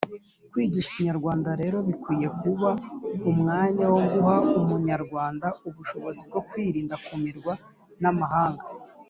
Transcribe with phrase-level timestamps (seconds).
[0.51, 2.69] Kwigisha ikinyarwanda rero bikwiye kuba
[3.31, 7.53] umwanya wo guha Umunyarwanda ubushobozi bwo kwirinda kumirwa
[8.03, 8.63] n’amahanga,